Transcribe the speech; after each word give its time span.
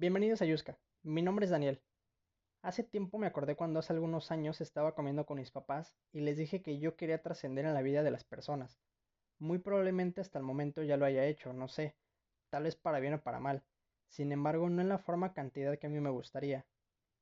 Bienvenidos 0.00 0.40
a 0.40 0.46
Yuska. 0.46 0.78
Mi 1.02 1.20
nombre 1.20 1.44
es 1.44 1.50
Daniel. 1.50 1.82
Hace 2.62 2.82
tiempo 2.82 3.18
me 3.18 3.26
acordé 3.26 3.54
cuando 3.54 3.80
hace 3.80 3.92
algunos 3.92 4.30
años 4.30 4.62
estaba 4.62 4.94
comiendo 4.94 5.26
con 5.26 5.36
mis 5.36 5.50
papás 5.50 5.94
y 6.10 6.20
les 6.20 6.38
dije 6.38 6.62
que 6.62 6.78
yo 6.78 6.96
quería 6.96 7.20
trascender 7.20 7.66
en 7.66 7.74
la 7.74 7.82
vida 7.82 8.02
de 8.02 8.10
las 8.10 8.24
personas. 8.24 8.80
Muy 9.38 9.58
probablemente 9.58 10.22
hasta 10.22 10.38
el 10.38 10.44
momento 10.46 10.82
ya 10.82 10.96
lo 10.96 11.04
haya 11.04 11.26
hecho, 11.26 11.52
no 11.52 11.68
sé, 11.68 11.96
tal 12.48 12.62
vez 12.62 12.76
para 12.76 12.98
bien 12.98 13.12
o 13.12 13.20
para 13.20 13.40
mal. 13.40 13.62
Sin 14.08 14.32
embargo, 14.32 14.70
no 14.70 14.80
en 14.80 14.88
la 14.88 14.96
forma 14.96 15.34
cantidad 15.34 15.78
que 15.78 15.88
a 15.88 15.90
mí 15.90 16.00
me 16.00 16.08
gustaría. 16.08 16.64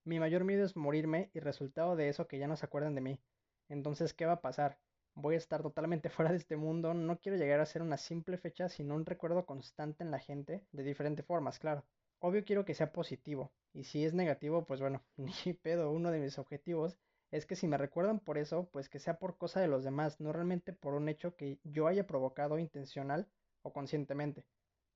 Mi 0.04 0.21
mayor 0.21 0.45
miedo 0.45 0.64
es 0.64 0.76
morirme 0.76 1.32
y 1.35 1.40
resultado 1.40 1.96
de 1.96 2.08
eso 2.08 2.29
que 2.29 2.39
ya 2.39 2.46
no 2.46 2.57
se 2.57 2.67
acuerdan 2.67 2.95
de 2.95 3.00
mí. 3.00 3.21
Entonces, 3.68 4.14
¿qué 4.14 4.25
va 4.25 4.35
a 4.35 4.40
pasar? 4.40 4.79
Voy 5.14 5.35
a 5.35 5.39
estar 5.39 5.63
totalmente 5.63 6.11
fuera 6.11 6.31
de 6.31 6.36
este 6.36 6.57
mundo, 6.57 6.95
no 6.95 7.18
quiero 7.18 7.39
llegar 7.39 7.58
a 7.58 7.67
ser 7.67 7.82
una 7.82 7.96
simple 7.96 8.39
fecha, 8.39 8.68
sino 8.68 8.95
un 8.95 9.04
recuerdo 9.04 9.46
constante 9.46 10.04
en 10.04 10.13
la 10.13 10.21
gente, 10.21 10.64
de 10.71 10.85
diferentes 10.85 11.26
formas, 11.26 11.58
claro. 11.58 11.82
Obvio 12.21 12.45
quiero 12.45 12.64
que 12.64 12.75
sea 12.75 12.93
positivo, 12.93 13.53
y 13.72 13.85
si 13.85 14.04
es 14.04 14.14
negativo, 14.14 14.64
pues 14.67 14.81
bueno, 14.81 15.04
ni 15.17 15.53
pedo, 15.54 15.90
uno 15.90 16.11
de 16.11 16.21
mis 16.21 16.39
objetivos 16.39 16.96
es 17.31 17.44
que 17.44 17.57
si 17.57 17.68
me 17.68 17.77
recuerdan 17.77 18.21
por 18.21 18.39
eso, 18.39 18.68
pues 18.72 18.89
que 18.89 18.99
sea 18.99 19.18
por 19.18 19.36
cosa 19.36 19.61
de 19.61 19.68
los 19.68 19.85
demás, 19.85 20.18
no 20.21 20.32
realmente 20.32 20.72
por 20.72 20.94
un 20.94 21.08
hecho 21.08 21.36
que 21.36 21.58
yo 21.64 21.86
haya 21.86 22.07
provocado 22.07 22.58
intencional 22.58 23.29
o 23.63 23.72
conscientemente. 23.72 24.44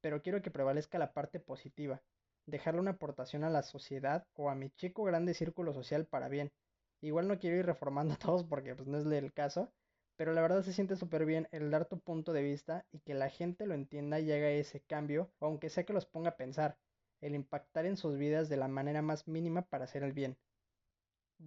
Pero 0.00 0.22
quiero 0.22 0.42
que 0.42 0.50
prevalezca 0.50 0.98
la 0.98 1.12
parte 1.12 1.40
positiva, 1.40 2.02
dejarle 2.46 2.80
una 2.80 2.92
aportación 2.92 3.44
a 3.44 3.50
la 3.50 3.62
sociedad 3.62 4.26
o 4.34 4.48
a 4.50 4.54
mi 4.54 4.70
chico 4.70 5.04
grande 5.04 5.34
círculo 5.34 5.72
social 5.74 6.06
para 6.06 6.28
bien. 6.28 6.52
Igual 7.00 7.28
no 7.28 7.38
quiero 7.38 7.56
ir 7.56 7.66
reformando 7.66 8.14
a 8.14 8.18
todos 8.18 8.44
porque 8.44 8.74
pues 8.74 8.88
no 8.88 8.98
es 8.98 9.06
el 9.06 9.32
caso, 9.32 9.72
pero 10.16 10.32
la 10.32 10.42
verdad 10.42 10.62
se 10.62 10.72
siente 10.72 10.96
súper 10.96 11.26
bien 11.26 11.48
el 11.52 11.70
dar 11.70 11.84
tu 11.86 12.00
punto 12.00 12.32
de 12.32 12.42
vista 12.42 12.86
y 12.92 13.00
que 13.00 13.14
la 13.14 13.28
gente 13.28 13.66
lo 13.66 13.74
entienda 13.74 14.18
y 14.20 14.32
haga 14.32 14.50
ese 14.50 14.80
cambio, 14.80 15.30
aunque 15.40 15.68
sea 15.70 15.84
que 15.84 15.92
los 15.92 16.06
ponga 16.06 16.30
a 16.30 16.36
pensar, 16.36 16.78
el 17.22 17.34
impactar 17.34 17.86
en 17.86 17.96
sus 17.96 18.18
vidas 18.18 18.50
de 18.50 18.58
la 18.58 18.68
manera 18.68 19.00
más 19.00 19.26
mínima 19.26 19.62
para 19.62 19.84
hacer 19.84 20.02
el 20.02 20.12
bien. 20.12 20.36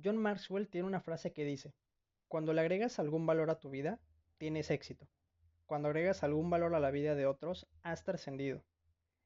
John 0.03 0.17
Maxwell 0.17 0.67
tiene 0.67 0.87
una 0.87 1.01
frase 1.01 1.31
que 1.31 1.45
dice, 1.45 1.73
cuando 2.27 2.53
le 2.53 2.61
agregas 2.61 2.97
algún 2.97 3.25
valor 3.25 3.51
a 3.51 3.59
tu 3.59 3.69
vida, 3.69 3.99
tienes 4.37 4.71
éxito. 4.71 5.07
Cuando 5.65 5.89
agregas 5.89 6.23
algún 6.23 6.49
valor 6.49 6.75
a 6.75 6.79
la 6.79 6.91
vida 6.91 7.13
de 7.15 7.25
otros, 7.27 7.67
has 7.83 8.03
trascendido. 8.03 8.63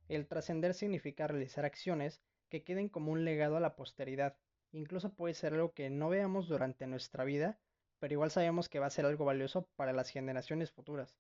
El 0.08 0.28
trascender 0.28 0.74
significa 0.74 1.28
realizar 1.28 1.66
acciones 1.66 2.22
que 2.50 2.64
queden 2.64 2.90
como 2.90 3.12
un 3.12 3.26
legado 3.26 3.56
a 3.58 3.60
la 3.60 3.76
posteridad. 3.76 4.36
Incluso 4.72 5.14
puede 5.14 5.36
ser 5.36 5.54
algo 5.54 5.74
que 5.74 5.90
no 5.90 6.10
veamos 6.10 6.48
durante 6.48 6.88
nuestra 6.88 7.24
vida, 7.24 7.60
pero 8.00 8.14
igual 8.14 8.32
sabemos 8.32 8.70
que 8.70 8.80
va 8.80 8.88
a 8.88 8.92
ser 8.92 9.06
algo 9.06 9.26
valioso 9.26 9.68
para 9.76 9.94
las 9.94 10.10
generaciones 10.10 10.72
futuras. 10.72 11.16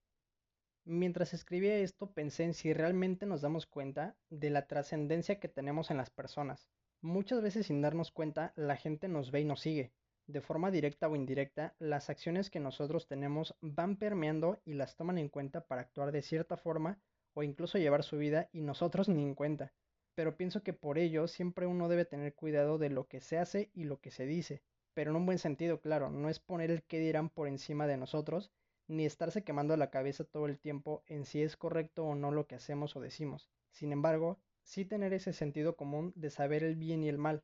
Mientras 0.92 1.36
escribía 1.36 1.78
esto 1.78 2.10
pensé 2.14 2.46
en 2.46 2.56
si 2.56 2.74
realmente 2.74 3.28
nos 3.28 3.42
damos 3.42 3.68
cuenta 3.68 4.16
de 4.32 4.50
la 4.50 4.66
trascendencia 4.66 5.40
que 5.40 5.48
tenemos 5.48 5.92
en 5.92 5.98
las 5.98 6.10
personas. 6.10 6.68
Muchas 7.02 7.44
veces 7.44 7.68
sin 7.68 7.80
darnos 7.80 8.10
cuenta 8.10 8.54
la 8.56 8.76
gente 8.76 9.08
nos 9.08 9.30
ve 9.30 9.42
y 9.42 9.46
nos 9.46 9.60
sigue. 9.60 9.94
De 10.26 10.42
forma 10.42 10.72
directa 10.72 11.08
o 11.08 11.16
indirecta, 11.16 11.76
las 11.78 12.10
acciones 12.10 12.50
que 12.50 12.60
nosotros 12.60 13.06
tenemos 13.06 13.56
van 13.62 13.98
permeando 13.98 14.60
y 14.66 14.74
las 14.74 14.96
toman 14.96 15.20
en 15.20 15.30
cuenta 15.30 15.68
para 15.68 15.82
actuar 15.82 16.12
de 16.12 16.24
cierta 16.24 16.58
forma 16.58 17.00
o 17.36 17.44
incluso 17.44 17.78
llevar 17.78 18.02
su 18.02 18.18
vida 18.18 18.50
y 18.52 18.62
nosotros 18.62 19.10
ni 19.10 19.22
en 19.22 19.36
cuenta. 19.36 19.72
Pero 20.16 20.38
pienso 20.38 20.64
que 20.64 20.74
por 20.74 20.98
ello 20.98 21.28
siempre 21.28 21.68
uno 21.68 21.88
debe 21.88 22.06
tener 22.06 22.34
cuidado 22.34 22.80
de 22.80 22.90
lo 22.90 23.08
que 23.08 23.22
se 23.22 23.38
hace 23.38 23.70
y 23.76 23.84
lo 23.84 24.02
que 24.02 24.10
se 24.10 24.26
dice. 24.26 24.64
Pero 24.96 25.12
en 25.12 25.18
un 25.18 25.28
buen 25.28 25.38
sentido, 25.38 25.82
claro, 25.82 26.10
no 26.10 26.30
es 26.30 26.40
poner 26.40 26.72
el 26.72 26.82
que 26.82 26.98
dirán 26.98 27.30
por 27.30 27.48
encima 27.48 27.86
de 27.86 27.98
nosotros, 27.98 28.52
ni 28.90 29.06
estarse 29.06 29.44
quemando 29.44 29.78
la 29.78 29.92
cabeza 29.92 30.24
todo 30.24 30.48
el 30.48 30.60
tiempo 30.60 31.04
en 31.06 31.24
si 31.24 31.44
es 31.44 31.56
correcto 31.56 32.06
o 32.06 32.16
no 32.16 32.32
lo 32.32 32.48
que 32.48 32.56
hacemos 32.56 32.96
o 32.96 33.00
decimos. 33.00 33.52
Sin 33.70 33.92
embargo, 33.92 34.40
sí 34.64 34.84
tener 34.84 35.14
ese 35.14 35.32
sentido 35.32 35.76
común 35.76 36.12
de 36.16 36.32
saber 36.32 36.64
el 36.64 36.76
bien 36.76 37.04
y 37.04 37.08
el 37.10 37.20
mal. 37.20 37.44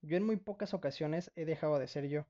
Yo 0.00 0.16
en 0.16 0.24
muy 0.24 0.36
pocas 0.36 0.72
ocasiones 0.72 1.30
he 1.36 1.44
dejado 1.44 1.78
de 1.78 1.86
ser 1.86 2.08
yo, 2.08 2.26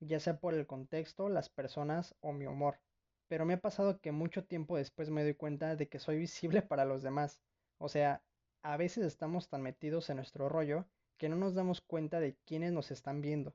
ya 0.00 0.18
sea 0.18 0.40
por 0.40 0.54
el 0.54 0.66
contexto, 0.66 1.28
las 1.28 1.50
personas 1.50 2.14
o 2.20 2.32
mi 2.32 2.46
humor, 2.46 2.80
pero 3.28 3.44
me 3.44 3.54
ha 3.54 3.60
pasado 3.60 4.00
que 4.00 4.12
mucho 4.12 4.44
tiempo 4.46 4.78
después 4.78 5.10
me 5.10 5.22
doy 5.22 5.34
cuenta 5.34 5.76
de 5.76 5.88
que 5.88 5.98
soy 5.98 6.16
visible 6.18 6.62
para 6.62 6.86
los 6.86 7.02
demás, 7.02 7.42
o 7.76 7.90
sea, 7.90 8.24
a 8.62 8.78
veces 8.78 9.04
estamos 9.04 9.50
tan 9.50 9.60
metidos 9.60 10.08
en 10.08 10.16
nuestro 10.16 10.48
rollo 10.48 10.86
que 11.18 11.28
no 11.28 11.36
nos 11.36 11.54
damos 11.54 11.82
cuenta 11.82 12.18
de 12.18 12.36
quiénes 12.46 12.72
nos 12.72 12.90
están 12.90 13.20
viendo, 13.20 13.54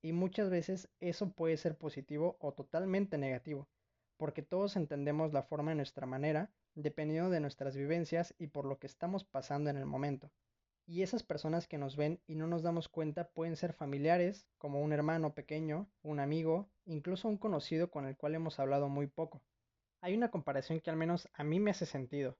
y 0.00 0.12
muchas 0.12 0.48
veces 0.48 0.88
eso 1.00 1.30
puede 1.32 1.58
ser 1.58 1.76
positivo 1.76 2.38
o 2.40 2.52
totalmente 2.54 3.18
negativo, 3.18 3.68
porque 4.22 4.42
todos 4.42 4.76
entendemos 4.76 5.32
la 5.32 5.42
forma 5.42 5.72
de 5.72 5.74
nuestra 5.74 6.06
manera 6.06 6.48
dependiendo 6.76 7.28
de 7.28 7.40
nuestras 7.40 7.74
vivencias 7.74 8.36
y 8.38 8.46
por 8.46 8.66
lo 8.66 8.78
que 8.78 8.86
estamos 8.86 9.24
pasando 9.24 9.68
en 9.68 9.76
el 9.76 9.84
momento. 9.84 10.30
Y 10.86 11.02
esas 11.02 11.24
personas 11.24 11.66
que 11.66 11.76
nos 11.76 11.96
ven 11.96 12.20
y 12.28 12.36
no 12.36 12.46
nos 12.46 12.62
damos 12.62 12.88
cuenta 12.88 13.30
pueden 13.30 13.56
ser 13.56 13.72
familiares, 13.72 14.46
como 14.58 14.80
un 14.80 14.92
hermano 14.92 15.34
pequeño, 15.34 15.90
un 16.04 16.20
amigo, 16.20 16.70
incluso 16.84 17.26
un 17.26 17.36
conocido 17.36 17.90
con 17.90 18.06
el 18.06 18.16
cual 18.16 18.36
hemos 18.36 18.60
hablado 18.60 18.88
muy 18.88 19.08
poco. 19.08 19.42
Hay 20.00 20.14
una 20.14 20.30
comparación 20.30 20.78
que 20.78 20.90
al 20.90 20.96
menos 20.96 21.28
a 21.32 21.42
mí 21.42 21.58
me 21.58 21.72
hace 21.72 21.84
sentido. 21.84 22.38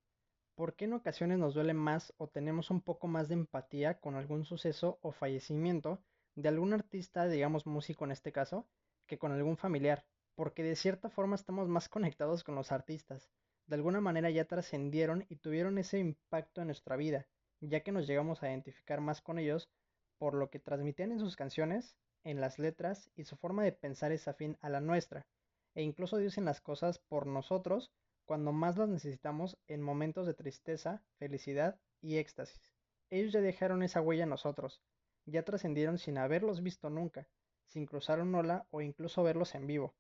¿Por 0.55 0.77
qué 0.77 0.85
en 0.85 0.93
ocasiones 0.93 1.41
nos 1.41 1.55
duele 1.55 1.75
más 1.75 2.15
o 2.17 2.29
tenemos 2.29 2.71
un 2.71 2.81
poco 2.81 3.09
más 3.09 3.27
de 3.27 3.35
empatía 3.35 3.99
con 3.99 4.15
algún 4.15 4.45
suceso 4.45 5.01
o 5.03 5.11
fallecimiento 5.11 6.01
de 6.37 6.49
algún 6.49 6.75
artista, 6.75 7.27
digamos 7.27 7.67
músico 7.67 8.05
en 8.05 8.13
este 8.13 8.31
caso, 8.31 8.69
que 9.09 9.19
con 9.19 9.33
algún 9.33 9.57
familiar? 9.57 10.07
Porque 10.35 10.63
de 10.63 10.77
cierta 10.77 11.11
forma 11.11 11.37
estamos 11.37 11.69
más 11.69 11.89
conectados 11.89 12.43
con 12.45 12.55
los 12.55 12.73
artistas, 12.73 13.31
de 13.67 13.77
alguna 13.77 14.01
manera 14.01 14.31
ya 14.31 14.47
trascendieron 14.47 15.27
y 15.29 15.37
tuvieron 15.37 15.79
ese 15.79 15.99
impacto 15.99 16.61
en 16.61 16.69
nuestra 16.69 16.97
vida, 16.97 17.27
ya 17.61 17.81
que 17.81 17.93
nos 17.93 18.07
llegamos 18.07 18.43
a 18.43 18.49
identificar 18.49 19.01
más 19.01 19.21
con 19.21 19.39
ellos 19.39 19.71
por 20.19 20.35
lo 20.35 20.51
que 20.51 20.59
transmitían 20.59 21.13
en 21.13 21.19
sus 21.19 21.37
canciones, 21.37 21.97
en 22.25 22.41
las 22.41 22.59
letras 22.59 23.11
y 23.15 23.25
su 23.25 23.37
forma 23.37 23.63
de 23.65 23.73
pensar 23.73 24.13
es 24.13 24.29
afín 24.29 24.57
a 24.61 24.69
la 24.69 24.81
nuestra, 24.81 25.27
e 25.75 25.83
incluso 25.83 26.17
dicen 26.17 26.45
las 26.45 26.61
cosas 26.61 26.99
por 26.99 27.27
nosotros 27.27 27.93
cuando 28.25 28.53
más 28.53 28.77
las 28.77 28.89
necesitamos 28.89 29.59
en 29.69 29.83
momentos 29.83 30.27
de 30.27 30.35
tristeza, 30.35 31.03
felicidad 31.19 31.79
y 32.01 32.17
éxtasis. 32.17 32.73
Ellos 33.11 33.33
ya 33.33 33.41
dejaron 33.41 33.83
esa 33.83 34.01
huella 34.01 34.25
en 34.25 34.31
nosotros, 34.31 34.81
ya 35.27 35.45
trascendieron 35.45 35.99
sin 35.99 36.19
haberlos 36.19 36.63
visto 36.63 36.89
nunca, 36.89 37.29
sin 37.67 37.87
cruzar 37.87 38.21
un 38.21 38.35
ola 38.35 38.67
o 38.71 38.81
incluso 38.81 39.23
verlos 39.23 39.55
en 39.55 39.67
vivo. 39.67 39.95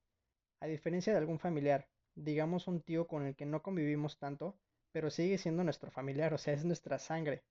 A 0.62 0.66
diferencia 0.66 1.12
de 1.12 1.18
algún 1.18 1.40
familiar, 1.40 1.88
digamos 2.14 2.68
un 2.68 2.82
tío 2.82 3.08
con 3.08 3.26
el 3.26 3.34
que 3.34 3.46
no 3.46 3.64
convivimos 3.64 4.20
tanto, 4.20 4.56
pero 4.92 5.10
sigue 5.10 5.36
siendo 5.36 5.64
nuestro 5.64 5.90
familiar, 5.90 6.32
o 6.34 6.38
sea, 6.38 6.54
es 6.54 6.64
nuestra 6.64 7.00
sangre. 7.00 7.42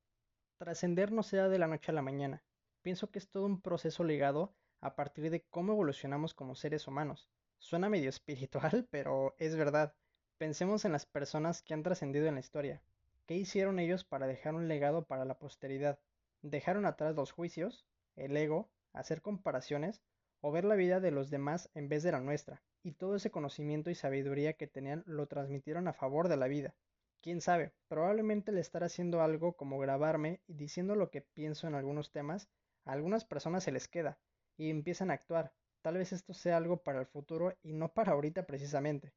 Trascender 0.57 1.11
no 1.11 1.21
se 1.21 1.35
da 1.35 1.49
de 1.49 1.59
la 1.59 1.67
noche 1.67 1.91
a 1.91 1.93
la 1.93 2.01
mañana. 2.01 2.41
Pienso 2.81 3.11
que 3.11 3.19
es 3.19 3.27
todo 3.27 3.47
un 3.47 3.59
proceso 3.59 4.05
ligado 4.05 4.55
a 4.79 4.95
partir 4.95 5.29
de 5.29 5.43
cómo 5.49 5.73
evolucionamos 5.73 6.33
como 6.33 6.55
seres 6.55 6.87
humanos. 6.87 7.27
Suena 7.59 7.89
medio 7.89 8.07
espiritual, 8.15 8.87
pero 8.89 9.35
es 9.39 9.57
verdad. 9.57 9.93
Pensemos 10.37 10.85
en 10.85 10.93
las 10.93 11.05
personas 11.05 11.61
que 11.61 11.73
han 11.73 11.83
trascendido 11.83 12.27
en 12.27 12.35
la 12.35 12.39
historia. 12.39 12.81
¿Qué 13.25 13.35
hicieron 13.35 13.79
ellos 13.79 14.05
para 14.05 14.25
dejar 14.25 14.55
un 14.55 14.69
legado 14.69 15.03
para 15.03 15.25
la 15.25 15.37
posteridad? 15.37 15.99
¿Dejaron 16.43 16.85
atrás 16.85 17.13
los 17.17 17.33
juicios, 17.33 17.85
el 18.15 18.37
ego, 18.37 18.71
hacer 18.93 19.21
comparaciones 19.21 20.01
o 20.39 20.53
ver 20.53 20.63
la 20.63 20.75
vida 20.75 21.01
de 21.01 21.11
los 21.11 21.29
demás 21.29 21.69
en 21.73 21.89
vez 21.89 22.03
de 22.03 22.13
la 22.13 22.21
nuestra? 22.21 22.63
Y 22.83 22.93
todo 22.93 23.15
ese 23.15 23.31
conocimiento 23.31 23.89
y 23.89 23.95
sabiduría 23.95 24.53
que 24.53 24.67
tenían 24.67 25.03
lo 25.05 25.27
transmitieron 25.27 25.87
a 25.87 25.93
favor 25.93 26.27
de 26.27 26.37
la 26.37 26.47
vida. 26.47 26.73
Quién 27.21 27.41
sabe, 27.41 27.71
probablemente 27.87 28.51
el 28.51 28.57
estar 28.57 28.83
haciendo 28.83 29.21
algo 29.21 29.53
como 29.53 29.77
grabarme 29.77 30.41
y 30.47 30.55
diciendo 30.55 30.95
lo 30.95 31.11
que 31.11 31.21
pienso 31.21 31.67
en 31.67 31.75
algunos 31.75 32.11
temas, 32.11 32.49
a 32.85 32.93
algunas 32.93 33.25
personas 33.25 33.63
se 33.63 33.71
les 33.71 33.87
queda 33.87 34.17
y 34.57 34.69
empiezan 34.69 35.11
a 35.11 35.13
actuar. 35.13 35.53
Tal 35.83 35.97
vez 35.97 36.13
esto 36.13 36.33
sea 36.33 36.57
algo 36.57 36.77
para 36.77 36.99
el 36.99 37.05
futuro 37.05 37.55
y 37.61 37.73
no 37.73 37.93
para 37.93 38.13
ahorita 38.13 38.47
precisamente. 38.47 39.13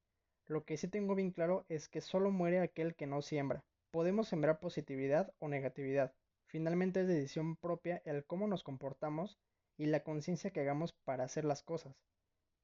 Lo 0.46 0.64
que 0.64 0.76
sí 0.76 0.88
tengo 0.88 1.14
bien 1.14 1.30
claro 1.30 1.64
es 1.68 1.88
que 1.88 2.02
solo 2.02 2.30
muere 2.30 2.60
aquel 2.60 2.94
que 2.94 3.06
no 3.06 3.22
siembra. 3.22 3.64
Podemos 3.90 4.28
sembrar 4.28 4.60
positividad 4.60 5.32
o 5.38 5.48
negatividad. 5.48 6.12
Finalmente 6.46 7.00
es 7.00 7.08
decisión 7.08 7.56
propia 7.56 8.02
el 8.04 8.26
cómo 8.26 8.46
nos 8.46 8.62
comportamos 8.62 9.38
y 9.78 9.86
la 9.86 10.00
conciencia 10.00 10.50
que 10.50 10.60
hagamos 10.60 10.92
para 11.04 11.24
hacer 11.24 11.44
las 11.46 11.62
cosas 11.62 11.96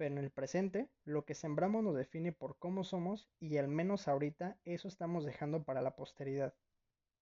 pero 0.00 0.14
en 0.14 0.25
el 0.25 0.31
presente 0.31 0.88
lo 1.05 1.26
que 1.26 1.35
sembramos 1.35 1.85
nos 1.85 1.94
define 1.94 2.32
por 2.32 2.58
cómo 2.58 2.85
somos 2.85 3.29
y 3.38 3.58
al 3.58 3.69
menos 3.69 4.08
ahorita 4.08 4.56
eso 4.64 4.88
estamos 4.88 5.26
dejando 5.26 5.62
para 5.62 5.82
la 5.82 5.94
posteridad. 5.94 6.55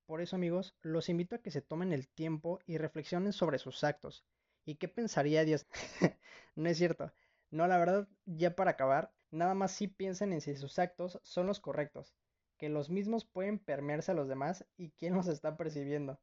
Por 0.06 0.20
eso 0.20 0.36
amigos, 0.36 0.76
los 0.82 1.08
invito 1.08 1.34
a 1.34 1.38
que 1.40 1.50
se 1.50 1.60
tomen 1.60 1.92
el 1.92 2.06
tiempo 2.06 2.60
y 2.66 2.78
reflexionen 2.78 3.32
sobre 3.32 3.58
sus 3.58 3.82
actos. 3.82 4.24
¿Y 4.64 4.76
qué 4.76 4.86
pensaría 4.86 5.44
Dios? 5.44 5.66
no 6.54 6.68
es 6.68 6.78
cierto. 6.78 7.12
No, 7.50 7.66
la 7.66 7.78
verdad, 7.78 8.06
ya 8.26 8.54
para 8.54 8.70
acabar, 8.70 9.12
nada 9.32 9.54
más 9.54 9.72
sí 9.72 9.88
piensen 9.88 10.32
en 10.32 10.40
si 10.40 10.54
sus 10.54 10.78
actos 10.78 11.18
son 11.24 11.48
los 11.48 11.58
correctos, 11.58 12.14
que 12.58 12.68
los 12.68 12.90
mismos 12.90 13.24
pueden 13.24 13.58
permearse 13.58 14.12
a 14.12 14.14
los 14.14 14.28
demás 14.28 14.64
y 14.76 14.90
quién 14.90 15.16
los 15.16 15.26
está 15.26 15.56
percibiendo. 15.56 16.20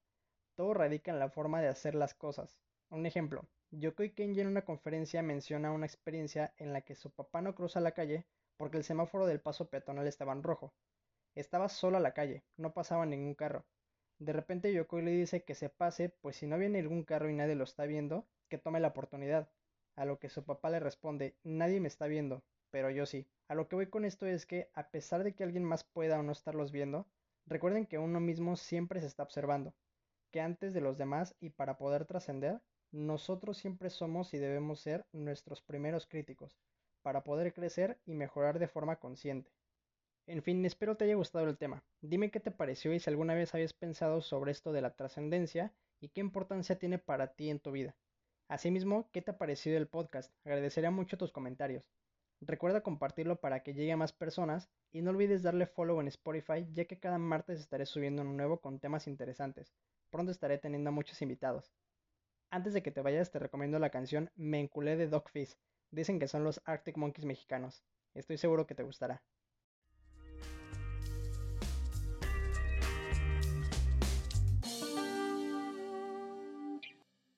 Todo 0.55 0.73
radica 0.73 1.11
en 1.11 1.19
la 1.19 1.29
forma 1.29 1.61
de 1.61 1.67
hacer 1.67 1.95
las 1.95 2.13
cosas. 2.13 2.57
Un 2.89 3.05
ejemplo, 3.05 3.45
Yokoi 3.77 4.11
Kenji 4.11 4.39
en 4.39 4.47
una 4.47 4.63
conferencia 4.63 5.21
menciona 5.21 5.73
una 5.73 5.85
experiencia 5.85 6.53
en 6.57 6.71
la 6.71 6.79
que 6.79 6.95
su 6.95 7.11
papá 7.11 7.41
no 7.41 7.55
cruza 7.55 7.81
la 7.81 7.91
calle 7.91 8.25
porque 8.55 8.77
el 8.77 8.85
semáforo 8.85 9.25
del 9.25 9.41
paso 9.41 9.69
peatonal 9.69 10.07
estaba 10.07 10.31
en 10.31 10.43
rojo. 10.43 10.73
Estaba 11.35 11.67
sola 11.67 11.99
la 11.99 12.13
calle, 12.13 12.45
no 12.55 12.73
pasaba 12.73 13.05
ningún 13.05 13.35
carro. 13.35 13.65
De 14.17 14.31
repente 14.31 14.71
Yokoi 14.71 15.01
le 15.01 15.11
dice 15.11 15.43
que 15.43 15.55
se 15.55 15.67
pase, 15.67 16.07
pues 16.07 16.37
si 16.37 16.47
no 16.47 16.57
viene 16.57 16.81
ningún 16.81 17.03
carro 17.03 17.29
y 17.29 17.33
nadie 17.33 17.55
lo 17.55 17.65
está 17.65 17.85
viendo, 17.85 18.25
que 18.47 18.57
tome 18.57 18.79
la 18.79 18.87
oportunidad. 18.87 19.49
A 19.97 20.05
lo 20.05 20.19
que 20.19 20.29
su 20.29 20.45
papá 20.45 20.69
le 20.69 20.79
responde, 20.79 21.35
nadie 21.43 21.81
me 21.81 21.89
está 21.89 22.07
viendo, 22.07 22.43
pero 22.71 22.89
yo 22.91 23.05
sí. 23.05 23.27
A 23.49 23.55
lo 23.55 23.67
que 23.67 23.75
voy 23.75 23.87
con 23.87 24.05
esto 24.05 24.25
es 24.25 24.45
que, 24.45 24.69
a 24.73 24.89
pesar 24.89 25.25
de 25.25 25.35
que 25.35 25.43
alguien 25.43 25.65
más 25.65 25.83
pueda 25.83 26.17
o 26.17 26.23
no 26.23 26.31
estarlos 26.31 26.71
viendo, 26.71 27.07
recuerden 27.45 27.85
que 27.85 27.97
uno 27.97 28.21
mismo 28.21 28.55
siempre 28.55 29.01
se 29.01 29.07
está 29.07 29.23
observando, 29.23 29.73
que 30.35 30.41
antes 30.41 30.73
de 30.73 30.81
los 30.81 30.97
demás 30.97 31.33
y 31.39 31.51
para 31.51 31.77
poder 31.77 32.03
trascender, 32.03 32.61
nosotros 32.91 33.57
siempre 33.57 33.89
somos 33.89 34.33
y 34.33 34.37
debemos 34.37 34.81
ser 34.81 35.05
nuestros 35.13 35.61
primeros 35.61 36.07
críticos, 36.07 36.57
para 37.03 37.23
poder 37.23 37.53
crecer 37.53 38.01
y 38.05 38.15
mejorar 38.15 38.59
de 38.59 38.67
forma 38.67 38.97
consciente. 38.97 39.49
En 40.27 40.43
fin, 40.43 40.65
espero 40.65 40.97
te 40.97 41.05
haya 41.05 41.15
gustado 41.15 41.47
el 41.47 41.57
tema. 41.57 41.85
Dime 42.01 42.31
qué 42.31 42.41
te 42.41 42.51
pareció 42.51 42.93
y 42.93 42.99
si 42.99 43.09
alguna 43.09 43.33
vez 43.33 43.55
habías 43.55 43.71
pensado 43.71 44.19
sobre 44.19 44.51
esto 44.51 44.73
de 44.73 44.81
la 44.81 44.93
trascendencia 44.97 45.73
y 46.01 46.09
qué 46.09 46.19
importancia 46.19 46.77
tiene 46.77 46.99
para 46.99 47.33
ti 47.33 47.49
en 47.49 47.61
tu 47.61 47.71
vida. 47.71 47.95
Asimismo, 48.49 49.09
¿qué 49.13 49.21
te 49.21 49.31
ha 49.31 49.37
parecido 49.37 49.77
el 49.77 49.87
podcast? 49.87 50.33
Agradecería 50.43 50.91
mucho 50.91 51.17
tus 51.17 51.31
comentarios. 51.31 51.85
Recuerda 52.41 52.81
compartirlo 52.81 53.39
para 53.39 53.63
que 53.63 53.73
llegue 53.73 53.93
a 53.93 53.97
más 53.97 54.11
personas 54.11 54.69
y 54.91 55.01
no 55.01 55.11
olvides 55.11 55.41
darle 55.41 55.65
follow 55.65 56.01
en 56.01 56.07
Spotify 56.07 56.67
ya 56.71 56.85
que 56.85 56.99
cada 56.99 57.17
martes 57.17 57.59
estaré 57.59 57.85
subiendo 57.85 58.21
uno 58.21 58.33
nuevo 58.33 58.59
con 58.59 58.79
temas 58.79 59.07
interesantes. 59.07 59.73
Pronto 60.09 60.31
estaré 60.31 60.57
teniendo 60.57 60.89
a 60.89 60.93
muchos 60.93 61.21
invitados. 61.21 61.71
Antes 62.49 62.73
de 62.73 62.83
que 62.83 62.91
te 62.91 63.01
vayas 63.01 63.31
te 63.31 63.39
recomiendo 63.39 63.79
la 63.79 63.89
canción 63.89 64.29
Me 64.35 64.59
enculé 64.59 64.95
de 64.97 65.07
Dogfish. 65.07 65.57
Dicen 65.91 66.19
que 66.19 66.27
son 66.27 66.43
los 66.43 66.61
Arctic 66.65 66.97
Monkeys 66.97 67.25
mexicanos. 67.25 67.83
Estoy 68.13 68.37
seguro 68.37 68.67
que 68.67 68.75
te 68.75 68.83
gustará. 68.83 69.23